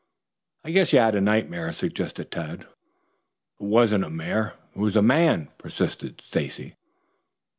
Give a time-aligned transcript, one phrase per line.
[0.63, 2.61] "I guess you had a nightmare," suggested Tad.
[2.61, 2.67] "It
[3.59, 6.75] wasn't a mare, it was a man," persisted Stacy.